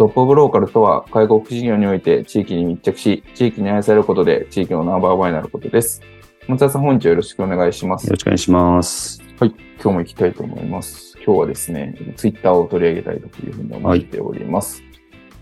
[0.00, 6.00] トップオブローカルとは、介護福祉事業において地域に密着し、地域に愛されることで地域のナンバーワンになることです。
[6.48, 8.16] 松田さん、本日はよろしくお願いしますよろ。
[8.18, 9.22] しくお願いします。
[9.38, 11.18] はい、今日も行きたいと思います。
[11.22, 14.82] 今日はですね、ツイッターを取り上げたいというふうに思っております。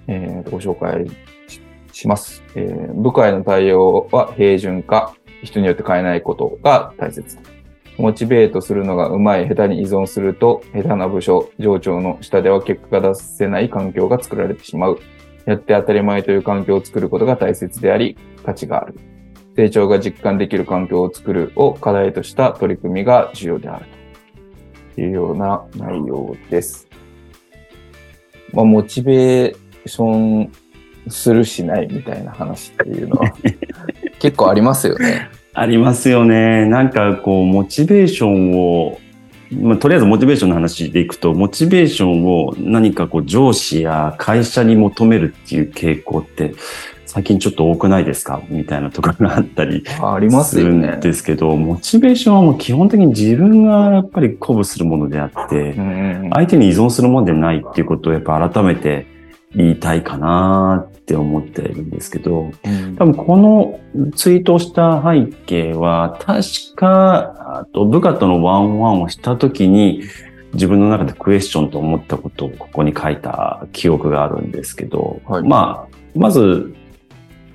[0.09, 1.07] えーご紹介
[1.47, 1.61] し
[1.93, 7.39] します、えー部下への対応は平準化、人によって変えないことが大切。
[7.99, 15.01] モチベートするのがうまい、下手に依存すると、下手な部署、上長の下では結果が出せない環境が作られてしまう。
[15.47, 18.95] やって当たり前という環境を作ることが大切であり、価値がある。
[19.57, 23.87] 成長が実感できる環境を作るを課題とした取り組みが重要である。
[24.95, 26.89] というような内容です。
[28.53, 30.53] まあ、モチベーション
[31.09, 33.33] するしないみたいな話っていうのは
[34.21, 35.29] 結構ありますよね。
[35.61, 36.67] ありますよね。
[36.67, 38.99] なんかこう、モチベーションを、
[39.51, 46.55] まあ、とりあえずモチベーションの話でいくと、モチベーションを何かこう上司や会社に求めるっていう傾向って、
[47.07, 48.43] 最近ちょっと多くないですか？
[48.51, 51.01] みたいなところがあったりあありますするん。
[51.01, 55.75] ですけど、モチベーションはもう基本的に自分がやっぱり鼓舞するものであって、
[56.35, 59.07] 相手に依存するものでないっていうことをやっぱ改めて
[59.57, 62.97] 言いたいかなって思っているんですけど、うん。
[62.97, 63.81] 多分この
[64.15, 66.43] ツイートをした背景は、確
[66.77, 70.03] か、あと部下とのワンワンをしたときに、
[70.53, 75.43] 自分の中でクエスチョンと思ったことをここに書いた記憶があるんですけど、はい。
[75.43, 76.75] まあ、まず、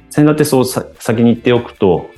[0.09, 2.09] 先立てそうさ先に言っておくと、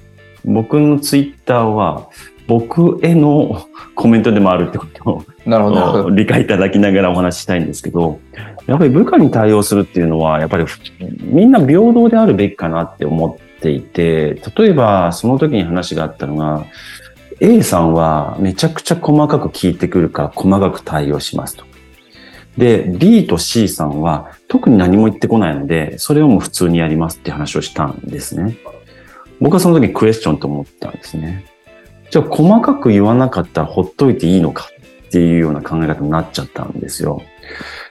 [0.46, 2.07] 僕のツイッターは、
[2.48, 5.24] 僕への コメントでもあるってことを。
[6.12, 8.20] 理解いただきながらお話ししたいんですけど、
[8.68, 10.66] やっぱり部下に対応するっていうのは、やっぱり
[11.22, 16.66] みんな平等であるべきかなって思っていて、例えばその時に話があったのが、
[17.40, 21.66] A さんはめちゃくちゃ細かく聞いてくるから細かく対応しますと。
[22.58, 28.58] で、B と C さんは特に何も言ってこないので、それをもう普通にやりますって話をしたんですね。
[29.42, 31.46] 僕はその時クエスチョンと思ったんですね。
[32.16, 34.70] じゃあ細かく言わなかったらほっといていいのか
[35.08, 37.22] っていうような考え方になっちゃったんですよ。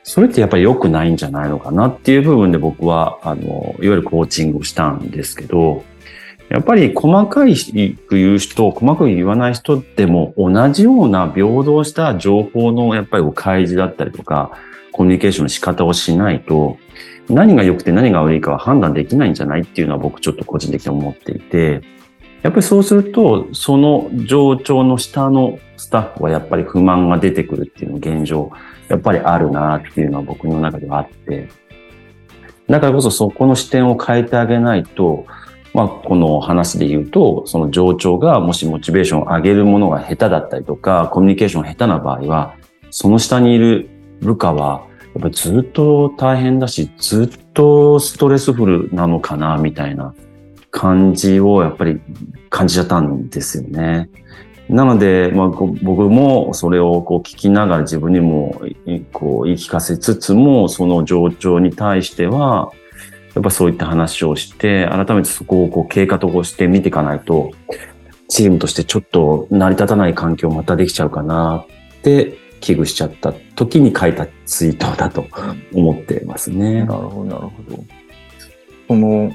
[0.03, 5.85] それってやっぱり良くないんじゃないのかなっていう部分で僕は、あの、いわゆるコーチングをしたんですけど、
[6.49, 14.53] やっぱり細かいく言う人、細かく言わない人でも同じような平等した情報のやっぱり開示だったりとか、
[14.93, 16.79] コミュニケーションの仕方をしないと、
[17.29, 21.83] 何が良くて何が悪いかは判断できないんじゃないっていうのは僕ちょっと個人的に思っていて、
[22.45, 28.53] やっぱりそうすると、その上長の下のスタッフはやっぱり不満が出てくるっていうの現状、
[28.89, 31.49] やっぱりあるなっていうのは僕の中ではあって、
[32.69, 35.25] だからこそそこの視点を変えてあげないと、
[35.73, 42.57] まあ、この話で言うと、その上長がもしモチベーションを上げるものが下手だったりとか、コミュニケーション下手な場合は、
[42.91, 43.89] その下にいる
[44.21, 50.15] 部下は、やっぱずっと大変だし、ずっとストレスフルなのかな、みたいな
[50.75, 52.01] 感じをやっぱり
[52.51, 54.11] 感じちゃったんですよね。
[54.69, 58.61] なので、まあ、僕もそれをこう聞きながら自分にも
[59.13, 62.73] こう言い聞かせつつも、その上長に対しては、
[63.35, 67.53] やっぱそういった話をして、改めてそこをこう経過として見ていかないと、
[68.29, 71.67] チームとしてちょっと成り立たない環境またできちゃうかな
[71.99, 75.27] って危惧しちゃった時に書いたツイートだと
[75.73, 76.85] 思ってますね。
[76.85, 77.85] なるほど、なるほど。
[78.89, 79.31] その、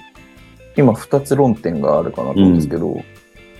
[0.77, 3.01] 今二つ論点があるかなと思うんですけど、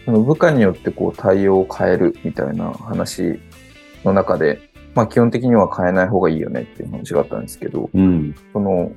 [0.06, 3.40] その部下によってこう対応を変えるみたいな話
[4.04, 4.60] の中で、
[4.96, 8.36] まあ基本的には変えない方がいいよねっていう話があったんですけど、うん。
[8.54, 8.92] その、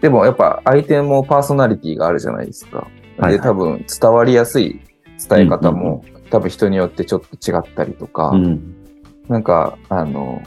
[0.00, 2.78] でもやっぱ相手もパーソナリティがあるじゃないですか。
[2.78, 4.80] はいはいで、多分伝わりやすい
[5.28, 8.74] 伝え方うんうんも、多分人によってちょっと違ったりとか、うん。
[9.28, 10.42] なんか、あの、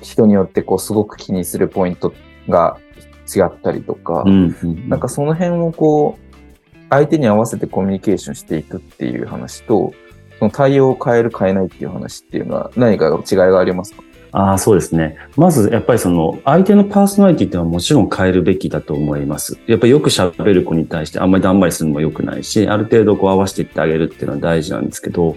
[0.00, 2.12] 人によってこうすごく気にするポイント
[2.48, 2.78] が
[3.34, 4.56] 違ったりとか、うん。
[4.62, 6.36] うんなんかその辺をこう、
[6.88, 9.92] 相手に合わせてコミュニケーションしていくっていう話と、
[10.38, 14.02] その対応を変える変えないっていう話っていうのは何か違いがありますか？
[14.32, 15.16] ああ、そうですね。
[15.36, 19.58] まず、やっぱりその、相手のパーソナリティっていうのはもちろん変えるべきだと思います。
[19.66, 25.36] やっぱりよく喋る子に対してあんまりだんまりするのも良くないし、ある程度こう合わせていってあげるっていうのは大事なんですけど、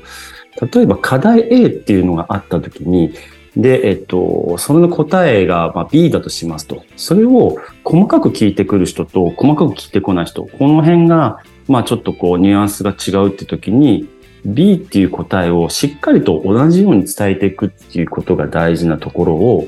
[0.73, 3.13] 例えば課題 A っていうのがあった時に、
[3.55, 6.83] で、えっと、それの答えがま B だとしますと。
[6.95, 10.43] それを細かく聞いてくる人と細かく聞いてこない人。
[10.43, 14.07] この辺が、まあちょっとこうニュアンスが違うって時に、
[14.45, 19.67] B っていう答えをしっかりと同じように伝えていくっていうことが大事なところを、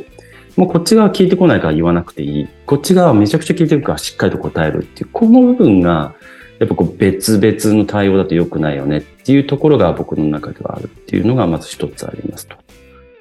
[0.55, 2.47] もうこっち側聞いてこないから言わなくていい。
[2.65, 6.13] こっち側めちゃくちゃ聞いてるからしっかりと答えるっていう、この部分が、
[6.59, 12.55] やっぱこう別々の対応だと良くないよねっていうところが僕の中ではあるっていうのがまず一つありますと。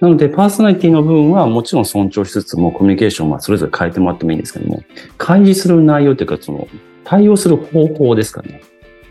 [0.01, 4.83] なので、パーソナリティの部分はもちろん尊重しつつも、コミュニケーションはそれぞれ変えてもらってもいいんですけども、
[5.19, 6.67] 開示する内容というか、その、
[7.05, 8.63] 対応する方法ですかね。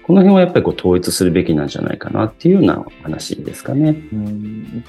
[0.04, 3.90] この辺はやっぱりこう統一するべきなんじゃないかなっていうような話ですかね。
[4.12, 4.84] うん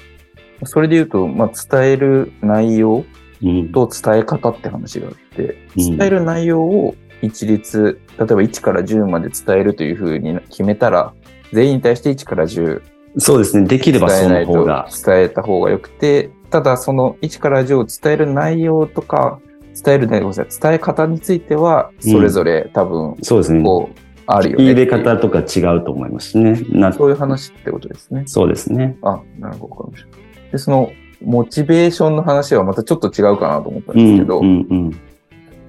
[0.63, 3.03] それで言うと、まあ、伝える内容
[3.43, 3.71] うん。
[3.71, 11.13] と伝え方って話があって、うん伝える内容を一律、例えば1から10まで伝えるというふうに決めたら、
[11.53, 12.81] 全員に対して1から10
[13.17, 13.67] そうですね。
[13.67, 14.87] できればその方が。
[15.05, 19.39] 伝えた方がよくて、ただその1から10を伝える内容とか、
[19.83, 23.63] 伝える内容、ごめんなさい伝え方については、それぞれ多分、そうですね。
[23.63, 24.87] こう、あるよね入れ。
[24.87, 26.61] 方とか違うと思いますね。
[26.69, 28.23] なそういう話ってことですね。
[28.25, 28.97] そうですね。
[29.01, 29.75] あ、なるほど。
[29.75, 30.91] わかりましたで、その、
[31.23, 34.99] モチベーションの話はまたちょっと違うかなと思ったんうんですけど、うんうん。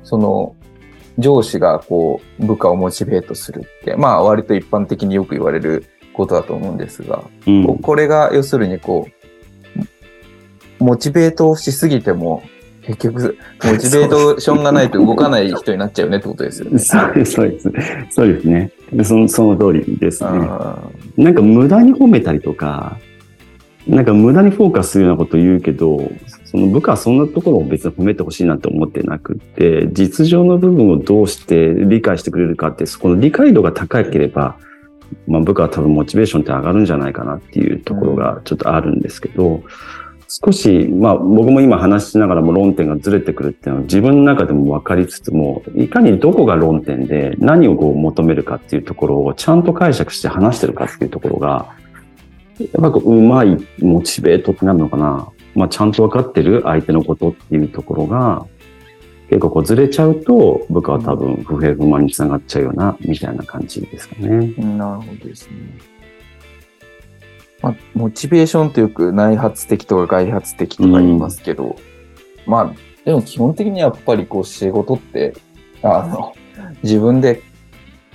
[0.03, 0.57] その、
[1.19, 9.09] 上司がこう、部下をモチベートするって、まあ割と一般的によく言われることだと思うんですが、うんここれが要するにこ
[10.81, 12.43] う、モチベートをしすぎても、
[12.83, 16.79] 結局、 モチベーションがないと動かない人になっちゃうねってことですよね。
[16.79, 17.71] そうです、そうです。
[18.11, 18.71] そうですね。
[18.93, 20.31] でそのその通りですね。
[20.33, 20.79] あ
[21.17, 22.99] なんか無駄に褒めたりとか、
[23.87, 26.11] なんか無駄にフォーカスするようなことを言うけど、
[26.45, 34.57] その部下はそんなところを別に褒めてほしいなんて思ってなくって、実情の部分をどうして理解してくれるかって、そこの理解度が高ければ、
[35.27, 39.63] まあ部下は多分モチベーションって上がるんじゃないかなっていうところがちょっとあるんですけど、
[40.29, 51.75] 少し、まあ僕も今話しながらも論点がずれてくるっていうのは自分の中でも分かりつつも、いかにどこが論点で何をこう求めるかっていうところをちゃんと解釈して話してるかっていうところが、
[52.59, 55.29] やっぱこううまいモチベートってなるのかな。
[55.55, 58.47] まあちゃんと分かってる相手のことっていうところが、
[59.33, 64.29] 結構こうずれちゃうと部下は多分不平不満につながっちゃうような、みたいな感じですかね。
[64.29, 65.55] ーなるほどですね。
[67.63, 71.77] まあ、モチベーションってよく内発的とか外発的とか言いますけど、
[72.47, 72.73] まあ、
[73.07, 75.33] でも基本的にやっぱりこう仕事って、
[75.83, 76.35] あの、
[76.85, 77.41] 自分で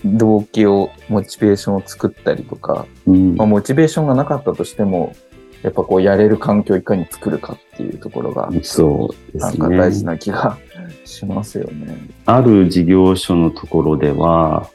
[0.06, 5.16] 動機を、モチベーションを作ったりとか、うんまあ、モチベーションがなかったとしても、
[5.64, 9.68] やっぱこうやれる環境をいかに作るかっていうところが、そうでなんすね。
[9.70, 10.58] か大事な気が
[11.06, 11.96] しますよね。
[12.26, 14.70] ある事業所のところでは、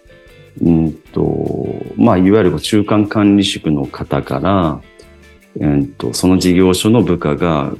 [0.60, 4.80] うんと、まあ、いわゆる中間管理職の方から、
[5.56, 7.72] うんと、その事業所の部下が、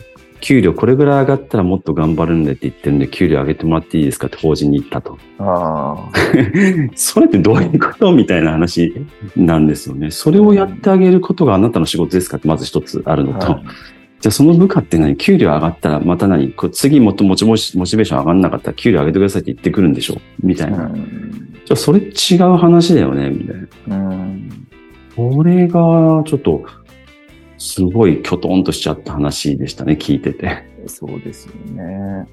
[0.43, 5.17] 給料これぐらい上がったらもっと頑張るんでって言ってるんで、給料上げてもらっていいですかって法人に言ったと。
[5.39, 6.11] ああ、
[6.95, 8.13] それってどういうこと？
[8.13, 8.93] みたいな話
[9.37, 10.11] なんですよね。
[10.11, 12.37] それをやってあげることがあなたの仕事ですか？
[12.37, 13.63] ってまず一つあるのと、はい。
[14.21, 15.17] じゃあその部下って何？
[15.17, 16.51] 給料上がったらまた何？
[16.53, 20.21] こう次もっとモチモチモチベーション上がんなかったら給料上げてくださいって言ってくるんでしょ？
[20.43, 20.85] みたいな。
[20.85, 21.53] うん。
[21.65, 22.11] じゃあそれ違
[22.43, 23.97] う話だよねみたいな。
[23.97, 24.49] うん。
[25.15, 26.65] これがちょっと
[27.63, 30.65] すごいきょとんとしちゃった話でしたね、聞いてて。
[30.89, 31.85] そうですよね。
[31.85, 32.29] なんか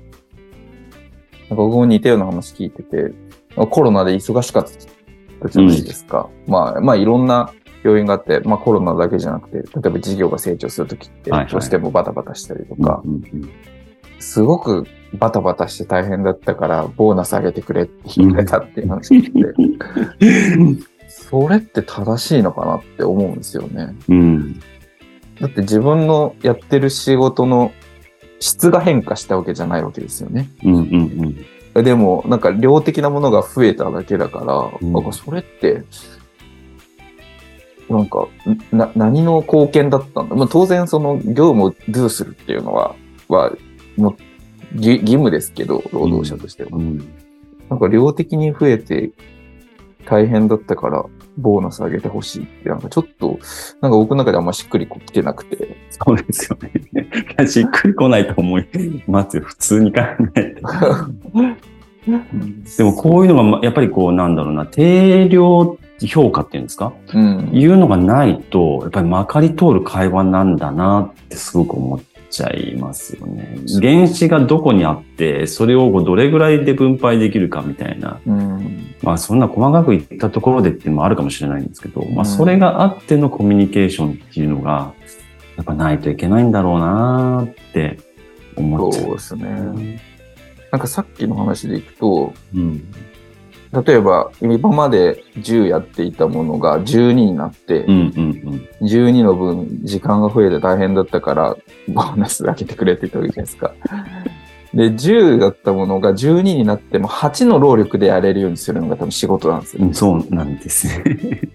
[1.49, 3.11] 僕も似たような話聞いてて、
[3.55, 6.31] コロナで忙しかったじゃないですか。
[6.47, 13.49] まあ、まあいろんな要因があって、まあコロナだけじゃなくて、例えば事業が成長するときってはいはい、どうしてもバタバタしたりとか、うんうん
[14.21, 23.95] すごくバタバタして大変だったから、ボーナス上げてくれって言われたっていう話を聞いて、 それって正しいのかなって思うんですよね。
[24.09, 24.59] うん。
[25.41, 27.71] だって自分のやってる仕事の
[28.39, 30.49] 質が変化したわけじゃないわけですよね。
[30.63, 31.83] うんうんうん。
[31.83, 35.83] でも、なんか量的なものが増えただけだから、うんなんかそれって、
[37.89, 38.27] なんか、
[38.71, 40.35] な、何の貢献だったんだ？
[40.35, 42.95] まあ当然その業務をドゥするっていうのは、
[43.27, 43.51] は、
[43.97, 44.15] もう、
[44.75, 46.69] 義義務ですけど、労働者としては。
[46.73, 47.07] うん
[47.69, 49.11] なんか量的に増えて
[50.05, 51.05] 大変だったから、
[51.39, 53.39] ボーナス上げてほしいって、なんかちょっと、
[53.81, 55.77] なんか僕の中であんましっくりこ来てなくて。
[55.89, 57.47] そうですよね。
[57.47, 58.65] しっくりこないと思い
[59.07, 59.43] ますよ。
[59.43, 60.01] 普通に考
[60.35, 60.61] えて。
[62.77, 66.93] でもこういうのがま、やっぱりこう、なんだろうな、定量評価っていうんですか？
[67.13, 67.49] うん。
[67.53, 73.55] いうのがないと、やっぱりまかり通る会話なんだなってすごく思っちゃいますよね。
[73.81, 78.19] 原子がどこにあって、それをどれぐらいで分配できるかみたいな。
[78.25, 78.95] うん。
[79.01, 84.93] まあそんな細かく言ったところでっていうのもあるかもしれないんですけど、まうんあそれがあってのコミュニケーションっていうのが、
[85.57, 87.99] やっぱないといけないんだろうなって
[88.55, 90.01] 思っちゃそうですね。
[90.71, 92.83] なんかさっきの話でいくと、うん。
[93.71, 101.57] 例えば今まで10やっていたものが12になって、うんうん12の分時間が増えて大変だったから
[101.89, 103.73] ボーナス上げてくれって言ったわけじゃないですか。
[104.73, 109.89] で、10だったものが12になっても8の労力でやれるようにするのが多分仕事なんですよう。
[109.89, 109.93] ん。
[109.93, 111.03] そうなんですね。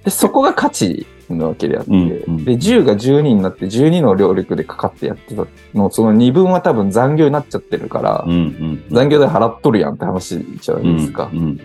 [0.05, 8.85] で、そこが価値なわけであって、うんうんで、10が12になって12の労力でかかってやってたの、その2分は多分残業になっちゃってるから、うんうん。
[8.91, 11.31] 残業代払っとるやんって話じゃないですか。
[11.33, 11.61] うんうん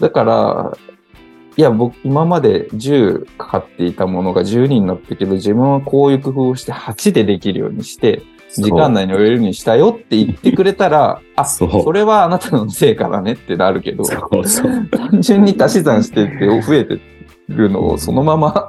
[0.00, 0.76] だから、
[1.56, 14.04] いや、僕、今まで10かかっていたものが12になったけど、自分はこういう工夫をして8でできるようにして、時間内に終えるようにしたよって言ってくれたら、 あ、それはあなたの成果だねってなるけど。
[14.04, 16.98] 単純に足し算してって増えて
[17.48, 18.68] るのをそのまま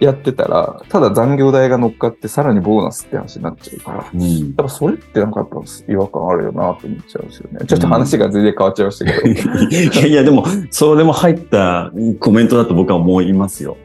[0.00, 7.66] やってたら、ただ残業代が乗っかってさらにボーナスって話になっちゃうから、やうんっぱそれってなんかやっぱ違和感あるよなと思っちゃうんですよね。
[7.66, 9.28] ちょっと話が全然変わっちゃいましたけど。
[9.70, 13.76] いやいや、でも、それも入ったコメントだと僕は思いますよ。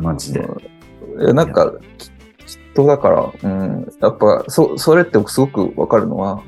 [0.00, 0.40] マジで。
[1.20, 6.40] いやなんか、ききっとだから、うん、やっぱ、そ、それってすごくわかるのは、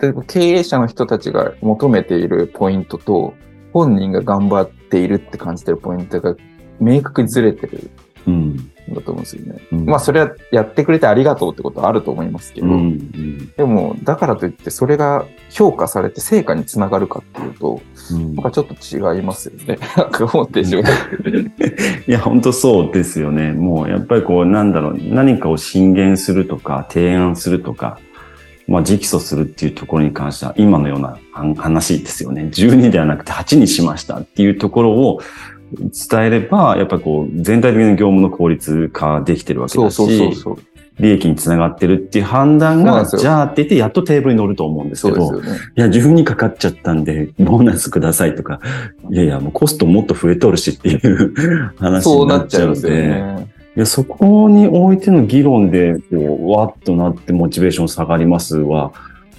[0.00, 3.34] 例えば経営者の人たちが求めているポイントと、
[3.72, 6.36] 本人が頑張っているって感じてるポイントが
[6.80, 7.90] 明確にずれてる
[8.26, 8.70] うん。
[8.90, 9.60] んだと思うんですよね。
[9.72, 19.78] うんまあ、それはやってくれてありがとうってことはあると思いますけど、うんうんでも、だからといって、それが評価されて成果につながるかっていうと、うんなんかちょっと違いますよね。
[19.96, 20.82] なんか思ってしまう。
[22.06, 23.52] いや、本当そうですよね。
[23.52, 27.98] もう、やっぱりこう、なんだろう、何かを進言するとか、提案するとか、
[28.66, 31.18] まあ、直訴するっていうところに関しては、今のような
[31.56, 32.48] 話ですよね。
[32.52, 35.20] 12ではなくて8にしましたっていうところを
[35.72, 40.58] 伝えれば、やっぱりこう、全体的な業務の効率化できてるわけだし、そうそうそう。
[41.00, 45.48] 利益につながってるっていう判断が、じゃあって言って、やっとテーブルに乗ると思うんですけど、ね。
[45.76, 48.60] いや、自分にかかっちゃったんで、ボーナスくださいとか、
[49.10, 53.48] いやいや、もうコストもっと増えとるしっていう話になっちゃうんで、ね。
[53.76, 58.92] いや、そこにおいての議論で、こう、わっとなってモチベーション下がりますは、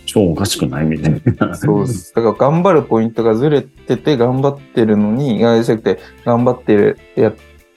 [0.05, 1.55] 超おかしくないみたいな。
[1.55, 2.13] そうです。
[2.13, 7.35] だから頑張るポイントがずれてて頑張ってるのに、じゃなくて頑張ってるやっ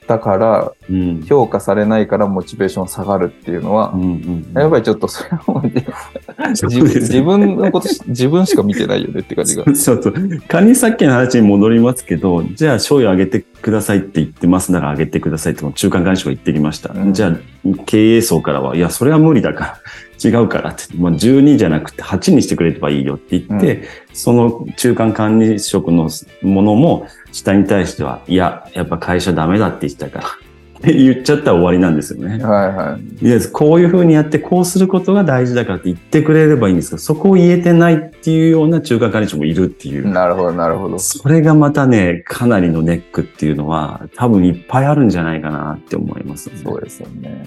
[0.09, 1.21] たからうん。
[1.23, 5.85] 評価されないからモチベーション下がるっていうのはう、んうんやっぱりちょっとそれはね
[6.49, 9.63] 自分のことし自分しか見てないよねって感じが。
[9.75, 10.13] そうそう。
[10.47, 16.91] 仮にさっきの話に戻りますけど、じゃあ、賞与上げてくださいって言ってますなら上げてくださいって中間管理職が言ってきました。
[16.93, 17.37] うんじゃあ、
[17.85, 19.77] 経営層からは、いや、それは無理だから、
[20.23, 26.09] 違うからって、まあ、12じゃなくて8にしてくれればいいよって言って、その中間管理職の
[26.41, 30.27] ものも下に対しては、いや、やっぱ会社ダメだって言ってたから。
[30.79, 32.41] って言っちゃったら終わりなんですよね。
[32.41, 33.25] はいはい。
[33.25, 40.07] いや、こういう風にやって、こうすることが大事だからって言ってくれればいいんですけど、そこを言えてないっていうような中間管理職もいるっていう。
[40.07, 40.97] なるほど、なるほど。
[40.97, 46.55] それがまたね、かなりのネックっていうのは、多分いっぱいあるんじゃないかなって思います、ね。
[46.63, 47.43] そうですよね。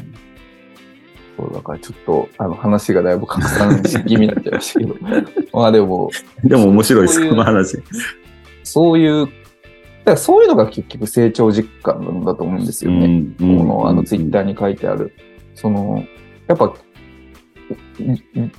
[1.36, 4.96] そう、だからちょっと、あの、話がだいぶ拡散し気味になっちゃいましたけど。
[5.52, 6.10] まあでも、
[6.44, 7.78] でも面白いです、この話。
[8.62, 9.32] そういう、だか
[10.12, 13.24] らそういうのが結局成長実感なんだと思うんですよね。
[13.38, 15.12] この、あの、ツイッターに書いてある。
[15.54, 16.04] その、
[16.48, 16.72] やっぱ、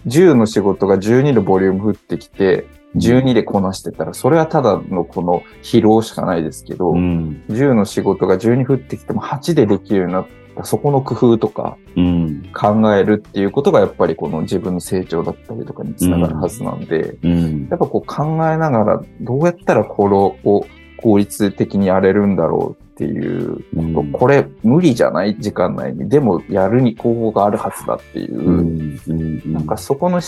[0.08, 2.66] 10の仕事が12のボリューム降ってきて、
[2.96, 7.44] 12でこなしてたら、それはただのこの疲労しかないですけど、うん。
[7.50, 12.50] 10の仕事が12降ってきても8でできるようになった、そこの工夫とかうん。
[12.54, 17.68] 考えるっていうことがやっぱりこの自分の成長だったりとかにつながるはずなんで、うん。
[17.70, 20.66] やっぱこう考えながらどうやったらこれを
[20.98, 29.00] 効率的にやれるんだろうっていう、うんこれ無理じゃない時間内に、でもやるに方法があるはずだっていう、うん。
[29.08, 29.54] うん。
[29.54, 30.24] なんかそこの思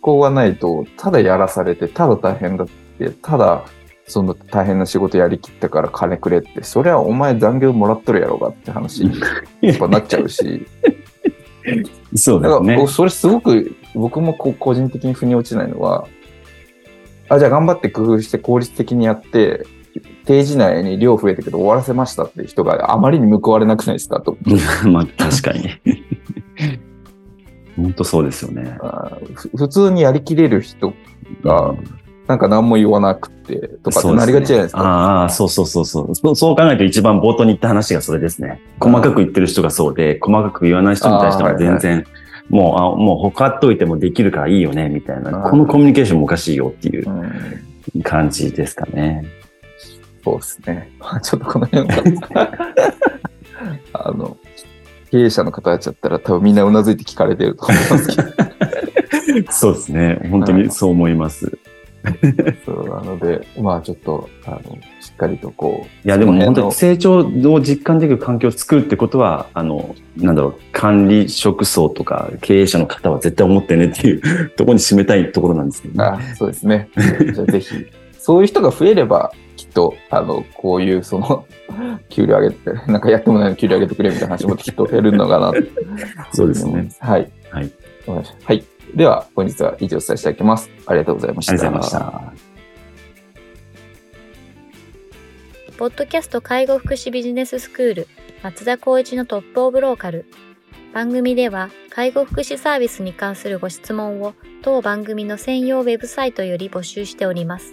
[0.00, 2.68] 考がないと、ただやらされて、ただ大変だっ
[2.98, 3.64] て、ただ
[4.10, 9.20] その大変な仕事やりきったから金くれって、それはお前残業もらっとるやろうがって話に
[9.60, 10.66] やっぱなっちゃうし、
[12.16, 12.88] そうですねだから。
[12.88, 16.08] それすごく僕もこう個人的に腑に落ちないのは、
[17.28, 19.64] あ、じゃあ頑張って工夫して効率的にやって、
[20.24, 24.36] 定時内に量増えたけど終わらせましたっていう人があまりに報われなくないですかと。
[24.90, 25.68] まあ、確かに。
[27.76, 28.78] 本当そうですよね。
[29.56, 30.92] 普通にやりきれる人
[31.42, 31.74] が、
[32.30, 34.80] なんか何も言わなくてとかってなりがちじゃないですか。
[34.82, 36.14] ああ、そうそうそうそう。
[36.14, 38.62] そうそう考えると一番冒頭に言った話がそれですね。
[38.78, 42.06] 細かく言ってる人がそうで、細かく言わない人に対しては全然、
[42.50, 45.32] もう、あもう他っといてもできるからいいよね、みたいな。
[45.32, 49.24] このコミュニケーションもおかしいよっていううん感じですかね。
[50.22, 50.92] そうですね。
[51.00, 52.52] まあちょっとこの辺が
[53.94, 54.36] あの、
[55.10, 58.50] 経営者の方たちだったら多分みんなうなずいて聞かれてると思いますけど。
[59.50, 60.28] そうですね。
[60.30, 61.58] 本当にそう思います。
[62.64, 66.06] そうなので、まあちょっと、あの、しっかりとこう。
[66.06, 74.20] いや、でも本当に成長を実感できる環境を作るってことは、あの、なんだろう、管理職層とか経営者の方は絶対思ってねっていう
[74.56, 76.04] ところに締めたいところなんですけどね。
[76.04, 76.88] あそうですね。
[77.34, 77.74] じゃあぜひ、
[78.18, 81.44] そういう人が増えれば、きっと、あの、こういう、その、
[82.08, 85.62] 給料上げて、なんかやってもないのに給料上げてくれみたいな話もきっと減るのかなと
[86.32, 86.88] そうですね。
[86.98, 87.30] はい。
[87.50, 87.70] はい。
[88.44, 88.64] はい。
[88.94, 90.70] では、本日は以上お伝えしたいと思います。
[90.86, 91.52] ありがとうございました。
[91.52, 92.50] ありがとうございました。
[95.80, 98.08] ポッドキャスト介護福祉ビジネススクール
[98.42, 100.26] 松田光一のトップオブローカル
[100.92, 107.72] 番組では介護福祉サービスに関するご質問を当番組の専用ウェブサイトより募集しております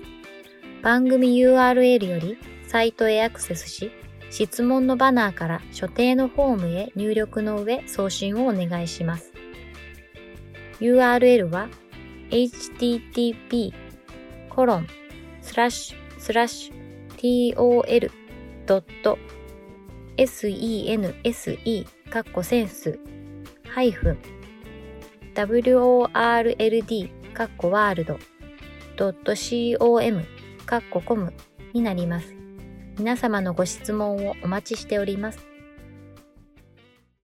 [0.82, 3.92] 番組 URL よりサイトへアクセスし
[4.30, 9.34] 質問のバナーから所定のフォームへ入力の上送信をお願いします
[10.80, 11.70] URL は
[12.30, 13.74] http
[14.50, 14.88] コロン
[15.42, 17.56] スラッシュスラッシュ
[20.18, 23.00] tol.sense かっこセンス
[23.70, 24.18] ハイフン
[25.36, 28.20] world かっこワールド
[29.78, 30.26] .com
[30.66, 31.34] かっこコム
[31.74, 32.34] になります。
[32.98, 35.46] 皆様のご質問をお待ちしております。